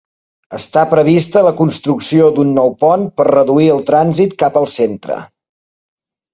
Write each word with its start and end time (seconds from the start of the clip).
Està 0.59 0.85
prevista 0.93 1.43
la 1.47 1.51
construcció 1.59 2.31
d'un 2.39 2.55
nou 2.61 2.73
pont 2.85 3.05
per 3.21 3.29
reduir 3.31 3.71
el 3.77 3.87
trànsit 3.93 4.37
cap 4.43 4.61
al 4.65 4.69
centre. 4.81 5.23